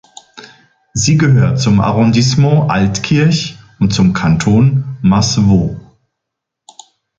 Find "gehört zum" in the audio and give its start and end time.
1.19-1.79